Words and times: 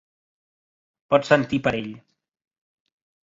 Pots 1.13 1.29
sentir 1.33 1.59
per 1.67 1.73
ell. 1.81 1.91